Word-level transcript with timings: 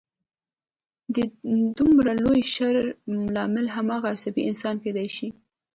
د 1.15 1.17
دومره 1.77 2.11
لوی 2.23 2.41
شر 2.53 2.75
لامل 3.35 3.67
هماغه 3.75 4.07
عصبي 4.15 4.41
انسان 4.49 4.75
کېدای 4.83 5.09
شي 5.15 5.27